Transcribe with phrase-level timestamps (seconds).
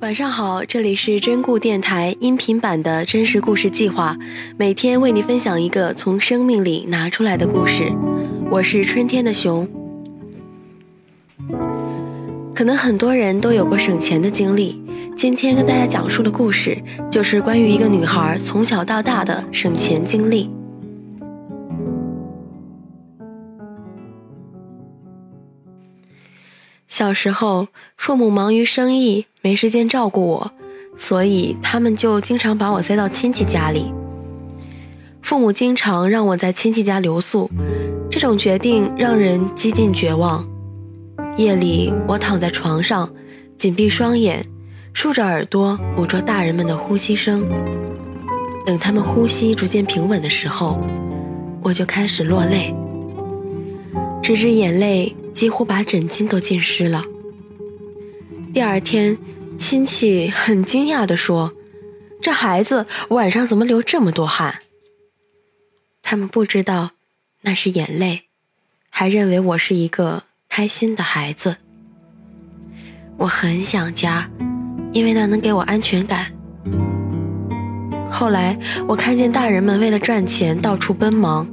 [0.00, 4.16] 晚上好，这里是真故电台音频版的真实故事计划，
[4.56, 7.92] 每天为你分享一个从生命里拿出来的故事。
[8.48, 9.68] 我是春天的熊。
[12.54, 14.80] 可能很多人都有过省钱的经历，
[15.16, 16.78] 今天跟大家讲述的故事
[17.10, 20.48] 就是关于一个女孩从小到大的省钱经历。
[26.98, 30.50] 小时候，父母忙于生意，没时间照顾我，
[30.96, 33.92] 所以他们就经常把我塞到亲戚家里。
[35.22, 37.48] 父母经常让我在亲戚家留宿，
[38.10, 40.44] 这种决定让人几近绝望。
[41.36, 43.08] 夜里，我躺在床上，
[43.56, 44.44] 紧闭双眼，
[44.92, 47.46] 竖着耳朵捕捉大人们的呼吸声。
[48.66, 50.80] 等他们呼吸逐渐平稳的时候，
[51.62, 52.74] 我就开始落泪，
[54.20, 55.14] 直至眼泪。
[55.38, 57.04] 几乎把枕巾都浸湿了。
[58.52, 59.16] 第二天，
[59.56, 61.52] 亲戚很惊讶地说
[62.20, 64.62] ：“这孩子晚上怎么流这么多汗？”
[66.02, 66.90] 他们不知道
[67.42, 68.22] 那是眼泪，
[68.90, 71.58] 还认为我是一个开心的孩子。
[73.18, 74.28] 我很想家，
[74.92, 76.32] 因为那能给我安全感。
[78.10, 81.46] 后来，我看见大人们为了赚钱到处奔忙，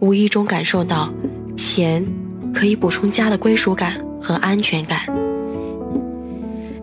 [0.00, 1.12] 无意中感受到
[1.54, 2.02] 钱。
[2.54, 5.00] 可以补充家的归属感和安全感。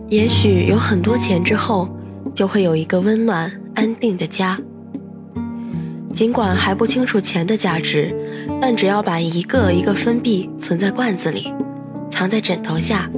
[0.08, 1.88] 也许有很多钱之后，
[2.32, 4.58] 就会有一个温暖安定的家。
[6.14, 8.14] 尽管还不清楚钱的价值，
[8.60, 11.52] 但只要把一个一个分币存在罐子里，
[12.10, 13.10] 藏在枕头下，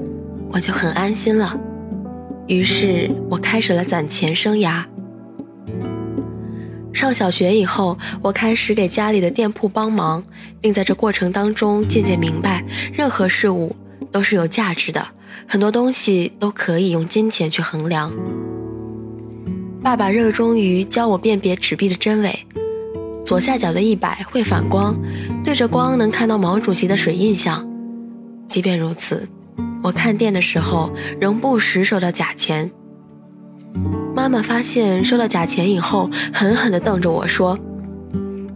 [0.51, 1.57] 我就很安心了。
[2.47, 4.83] 于是我开始了攒钱生涯。
[6.99, 10.21] 上小学以后，我开始给家里的店铺帮忙，
[10.61, 13.77] 并在这过程当中渐渐明白，任何事物
[14.11, 15.07] 都是有价值的，
[15.47, 18.13] 很多东西都可以用金钱去衡量。
[19.81, 22.37] 爸爸热衷于教我辨别纸币的真伪，
[23.25, 24.99] 左下角的一百会反光，
[25.45, 27.65] 对着光能看到毛主席的水印像。
[28.49, 29.29] 即便如此，
[29.85, 32.69] 我看店的时候仍不时收到假钱。
[34.15, 37.59] 妈妈发现收了假钱以后，狠狠地瞪着我说：“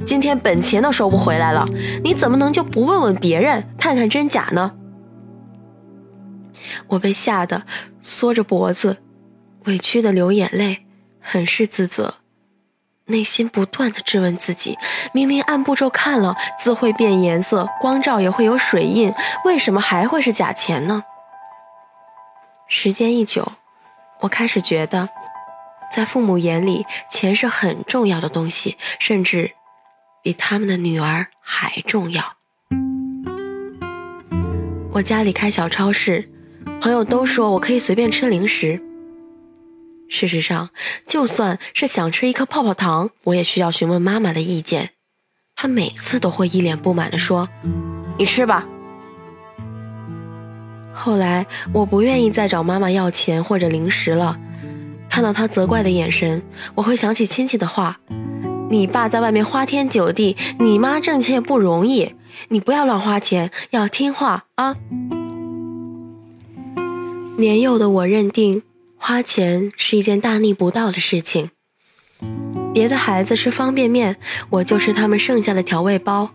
[0.05, 1.67] 今天本钱都收不回来了，
[2.03, 4.72] 你怎么能就不问问别人，看看真假呢？”
[6.89, 7.62] 我被吓得
[8.03, 8.99] 缩着脖子，
[9.65, 10.87] 委屈的流眼泪，
[11.21, 12.15] 很是自责，
[13.06, 14.77] 内心不断的质问自己：
[15.12, 19.12] 明明按步骤看了，字会变颜色，光照也会有水印，
[19.45, 21.05] 为什么还会是假钱呢？
[22.67, 23.53] 时间一久，
[24.22, 25.09] 我开始觉得。
[25.94, 29.50] 在父母眼里，钱是很重要的东西，甚至
[30.22, 32.37] 比他们的女儿还重要。
[34.93, 36.31] 我家里开小超市，
[36.81, 38.83] 朋友都说我可以随便吃零食。
[40.09, 40.71] 事实上，
[41.06, 44.93] 就算是想吃一颗泡泡糖，我也需要询问妈妈的意见。
[45.54, 47.50] 她每次都会一脸不满地说
[48.16, 48.66] ：“你吃吧。”
[50.94, 54.38] 后来，我不愿意再找妈妈要钱或者零食了。
[55.08, 56.42] 看到他责怪的眼神，
[56.75, 57.98] 我会想起亲戚的话
[58.70, 62.14] ：“你爸在外面花天酒地，你妈挣钱也不容易，
[62.48, 64.76] 你不要乱花钱，要听话啊。”
[67.36, 68.62] 年幼的我认定
[68.97, 71.50] 花钱是一件大逆不道的事情。
[72.72, 74.16] 别的孩子吃方便面，
[74.48, 76.30] 我就吃他们剩下的调味包。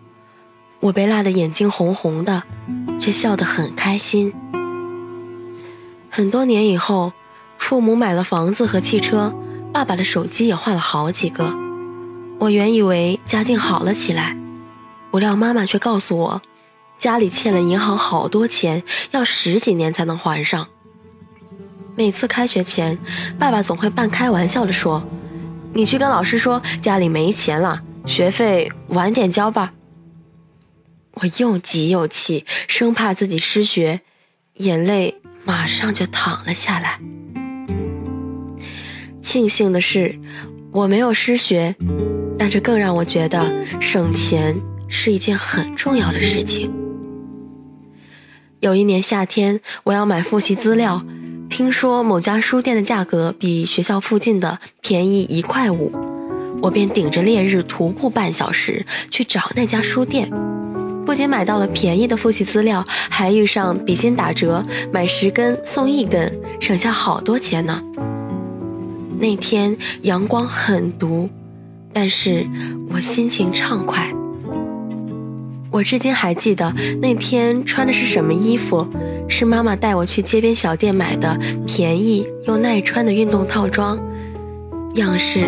[0.80, 2.44] 我被辣得眼睛红红的，
[3.00, 4.34] 却笑得很开心。
[6.10, 7.14] 很多年以后。
[7.60, 9.36] 父母买了房子和汽车，
[9.74, 11.58] 爸爸的手机也换了好几个。
[12.40, 14.38] 我原以为家境好了起来，
[15.10, 16.42] 不料妈妈却告诉我，
[17.00, 20.68] 家里欠了银行好多钱，要十几年才能还上。
[21.96, 23.00] 每次开学前，
[23.40, 25.04] 爸爸总会半开玩笑地说
[25.74, 29.74] ：“你去跟老师说家里没钱了，学费晚点交吧。”
[31.22, 34.02] 我又急又气，生怕自己失学，
[34.56, 37.00] 眼泪马上就淌了下来。
[39.20, 40.20] 庆幸的是，
[40.72, 41.76] 我没有失学，
[42.38, 44.56] 但这更让我觉得省钱
[44.88, 46.72] 是一件很重要的事情。
[48.60, 51.02] 有一年夏天，我要买复习资料，
[51.50, 55.92] 听说某家书店的价格比学校附近的便宜一块五，
[56.62, 60.32] 我便顶着烈日徒步半小时去找那家书店。
[61.08, 64.62] 不仅买到了便宜的复习资料，还遇上笔芯打折，
[64.92, 67.82] 买十根送一根，省下好多钱呢。
[69.18, 71.30] 那天阳光很毒，
[71.94, 72.46] 但是
[72.90, 74.14] 我心情畅快。
[75.72, 78.86] 我至今还记得那天穿的是什么衣服，
[79.30, 83.98] 是妈妈带我去街边小店买的便宜又耐穿的运动套装，
[84.96, 85.46] 样式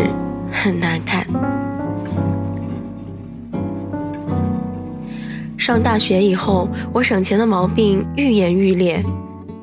[0.54, 1.28] 很难看。
[5.70, 9.06] 上大学以后，我省钱的毛病愈演愈烈。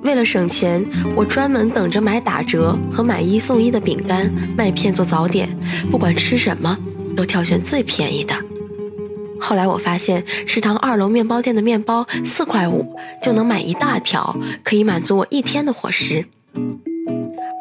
[0.04, 0.80] 为了省钱，
[1.16, 5.48] 我专门等着买打折和买一送一的饼干、麦片做早点，
[5.90, 6.78] 不管吃什么
[7.16, 8.36] 都挑选最便宜的。
[9.40, 12.86] 后来我发现，食堂二楼面包店的面包四块五
[13.20, 16.24] 就能买一大条，可以满足我一天的伙食。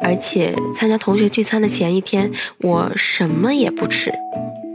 [0.00, 4.14] 而且参加同学聚餐的前一天，我什么也不吃，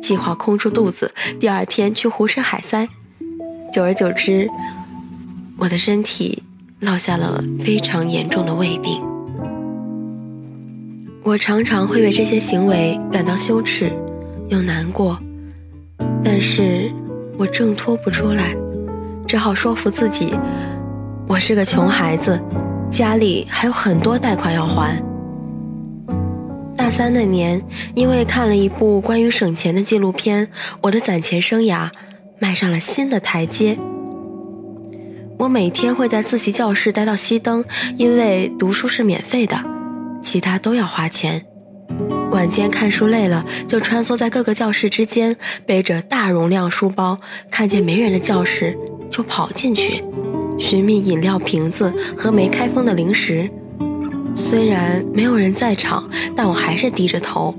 [0.02, 2.90] 计划空出肚子，第二天去胡吃海塞。
[3.72, 4.50] 久而久之，
[5.58, 6.44] 我的身体
[6.82, 9.02] 落下了非常严重的胃病。
[11.24, 13.90] 我常常会为这些行为感到羞耻
[14.50, 15.18] 又难过，
[16.22, 16.92] 但是
[17.38, 18.54] 我挣脱不出来，
[19.26, 20.36] 只好说服自己，
[21.26, 22.38] 我是个穷孩子，
[22.92, 25.02] 家里还有很多贷款要还。
[26.76, 27.64] 大三那年，
[27.96, 30.50] 因为看了一部关于省钱的纪录片，
[30.82, 31.90] 我的攒钱生涯。
[32.42, 33.78] 迈上了新的台阶。
[35.38, 37.64] 我每天会在自习教室待到熄灯，
[37.98, 39.64] 因为读书是免费的，
[40.24, 41.46] 其他都要花钱。
[42.32, 47.16] 晚间看书累了，就穿梭在各个教室之间，背着大容量书包，
[47.52, 48.76] 看见没人的教室
[49.08, 50.04] 就跑进去，
[50.58, 53.48] 寻觅饮料瓶子和没开封的零食。
[54.36, 57.54] 虽然没有人在场，但我还是低着头，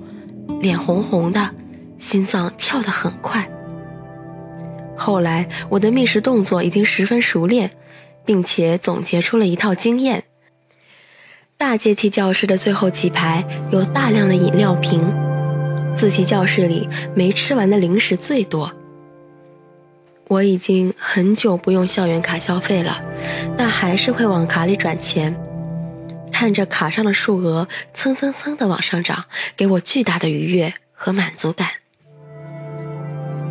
[0.60, 1.50] 脸红红的，
[2.00, 3.48] 心脏跳得很快。
[5.04, 7.72] 后来，我的觅食动作已经十分熟练，
[8.24, 10.22] 并且总结出了一套经验。
[11.58, 15.12] 大阶梯教室的最后几排有大量的饮料瓶，
[15.96, 18.72] 自习教室里没吃完的零食最多。
[20.28, 23.02] 我已经很久不用校园卡消费了，
[23.56, 25.36] 但还是会往卡里转钱，
[26.30, 29.24] 看着卡上的数额蹭蹭蹭的往上涨，
[29.56, 31.70] 给我巨大的愉悦和满足感。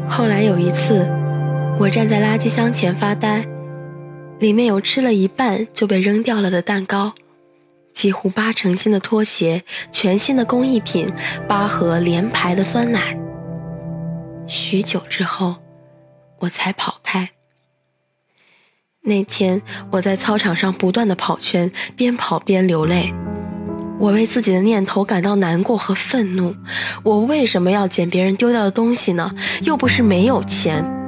[0.07, 1.20] 后来有一次。
[1.81, 3.44] 我站在垃圾箱前发呆，
[4.38, 7.12] 里面有吃了一半就被扔掉了的蛋糕，
[7.92, 11.12] 几乎八成新的拖鞋，全新的工艺品，
[11.48, 13.18] 八盒连排的酸奶。
[14.45, 15.56] 许久之后，
[16.42, 17.31] 我才跑开。
[19.01, 19.63] 那天
[19.94, 23.12] 我在操场上不断的跑圈，边跑边流泪。
[23.98, 26.56] 我为自己的念头感到难过和愤怒。
[27.01, 29.33] 我为什么要捡别人丢掉的东西呢？
[29.63, 31.00] 又不是没有钱。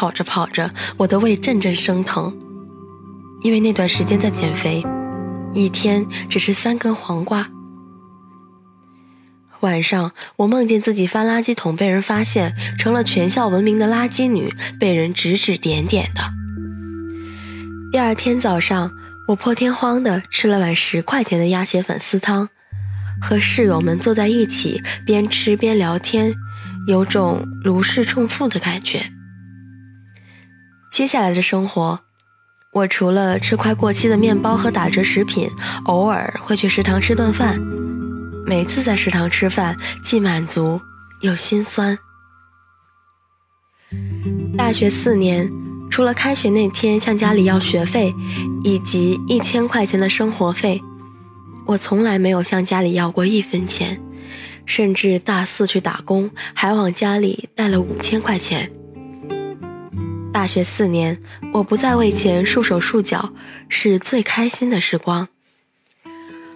[0.00, 2.34] 跑着跑着，我的胃阵阵生疼，
[3.42, 4.82] 因为那段时间在减肥，
[5.52, 7.50] 一天只吃三根黄瓜。
[9.60, 14.50] 晚上，我梦见自己翻垃圾桶被人发现，成了全校闻名的垃圾女，
[14.80, 16.22] 被人指指点点的。
[17.92, 18.90] 第二天早上，
[19.28, 22.48] 我破天荒的吃了碗十块钱的鸭血粉丝汤，
[23.20, 26.34] 和室友们坐在一起，边吃边聊天，
[26.86, 29.12] 有种如释重负的感觉。
[30.90, 32.00] 接下来的生活，
[32.72, 35.48] 我除了吃快过期的面包和打折食品，
[35.84, 37.58] 偶尔会去食堂吃顿饭。
[38.44, 40.80] 每次在食堂吃饭，既满足
[41.20, 41.96] 又心酸。
[44.58, 45.48] 大学四年，
[45.90, 48.12] 除了开学那天向家里要学费，
[48.64, 50.82] 以及一千块钱的生活费，
[51.66, 54.00] 我从来没有向家里要过一分钱。
[54.66, 58.70] 甚至大四去打工，还往家里带了五千块钱。
[60.32, 61.18] 大学四年，
[61.52, 63.30] 我不再为钱束手束脚，
[63.68, 65.28] 是最开心的时光。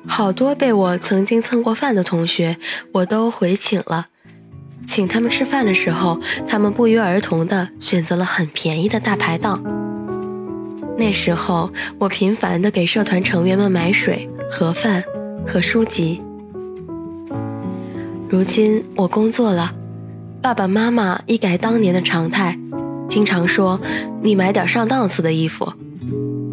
[0.06, 2.56] 好多被我曾经蹭过饭的同学，
[2.92, 4.06] 我都回请了。
[4.86, 9.62] 请他们吃饭的时候，他们不约而同地选择了很便宜的大排档。
[10.96, 15.02] 那时候，我频繁地给社团成员们买水、盒饭
[15.46, 16.22] 和书籍。
[18.30, 19.74] 如今我工作了，
[20.40, 22.58] 爸爸妈妈一改当年的常态。
[23.14, 23.80] 经常说
[24.22, 25.72] 你买点上档次的衣服，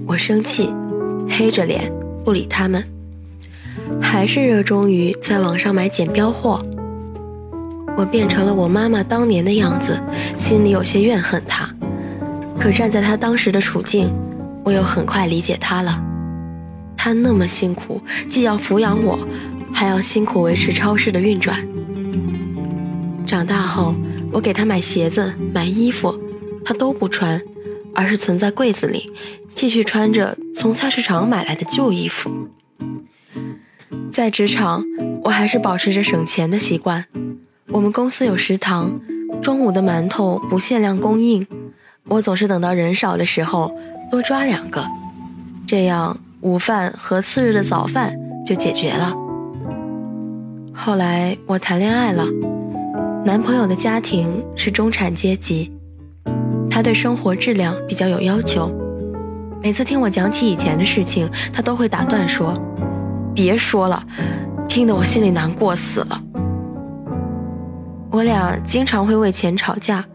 [0.05, 0.71] 我生气，
[1.27, 1.91] 黑着脸
[2.23, 2.83] 不理他们，
[3.99, 6.63] 还是热衷于在网上买剪标货。
[7.97, 9.99] 我变成了我妈妈当年的样子，
[10.37, 11.67] 心里有些怨恨她。
[12.59, 14.07] 可站在她当时的处境，
[14.63, 15.99] 我又很快理解她了。
[16.95, 17.99] 她那么辛苦，
[18.29, 19.17] 既要抚养我，
[19.73, 21.67] 还要辛苦维持超市的运转。
[23.25, 23.95] 长大后，
[24.31, 26.15] 我给她买鞋子、买衣服。
[26.63, 27.41] 他都不穿，
[27.93, 29.11] 而是存在柜子里，
[29.53, 32.49] 继续穿着从菜市场买来的旧衣服。
[34.11, 34.83] 在职场，
[35.23, 37.05] 我还是保持着省钱的习惯。
[37.67, 38.99] 我们公司有食堂，
[39.41, 41.47] 中午的馒头不限量供应，
[42.05, 43.71] 我总是等到人少的时候
[44.11, 44.85] 多抓两个。
[45.65, 48.13] 这样午饭和次日的早饭
[48.45, 49.15] 就解决了。
[50.73, 52.25] 后来我谈恋爱了，
[53.23, 55.71] 男朋友的家庭是中产阶级，
[56.71, 58.71] 他对生活质量比较有要求。
[59.61, 62.57] 每次听我讲起以前的事情，他都会打断说
[63.35, 64.03] ：“别说了，
[64.67, 66.23] 听得我心里难过死了。”
[68.09, 70.05] 我俩经常会为钱吵架。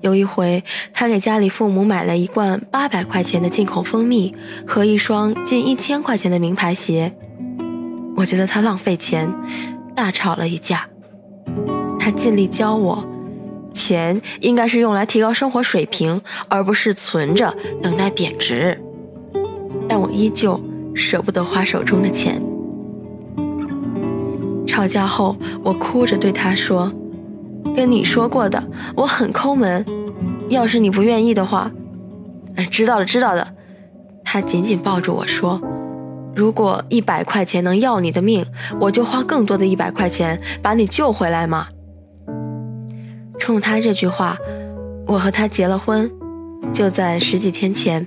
[0.00, 4.34] 有一回，他给家里父母买了一罐八百块钱的进口蜂蜜
[4.66, 7.14] 和一双近一千块钱的名牌鞋，
[8.16, 9.32] 我觉得他浪费钱，
[9.94, 10.88] 大吵了一架。
[12.00, 13.04] 他尽力教我，
[13.72, 18.80] 钱应该是用来提高生活水平，而不是存着等待贬值。
[19.88, 20.60] 但我依旧
[20.94, 22.42] 舍不得花手中的钱。
[24.66, 26.92] 吵架后，我哭着对他说。
[27.76, 28.62] 跟你说过的，
[28.94, 29.84] 我很抠门。
[30.48, 31.70] 要是你不愿意的话，
[32.56, 33.52] 哎，知道了，知道了。
[34.24, 35.60] 他紧紧抱住我说
[36.34, 38.44] ：“如果一百块钱能要你的命，
[38.80, 41.68] 我就花更多的一百块钱把你救回来嘛。”
[43.42, 44.38] 冲他这句话，
[45.04, 46.08] 我和他结了婚，
[46.72, 48.06] 就在十几天前。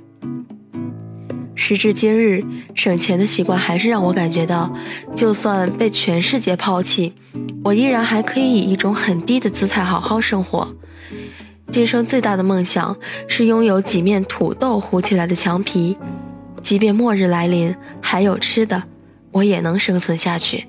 [1.55, 2.41] 时至今日，
[2.73, 4.73] 省钱的习惯还是让我感觉到，
[5.13, 7.11] 就算被全世界抛弃，
[7.65, 10.73] 我依然还可以以一种很低的姿态好好生活。
[11.69, 12.95] 今生最大的梦想
[13.27, 15.97] 是拥有几面土豆糊起来的墙皮，
[16.61, 18.83] 即便末日来临还有吃的，
[19.33, 20.67] 我也能生存下去。